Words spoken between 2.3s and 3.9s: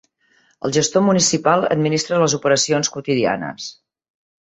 operacions quotidianes.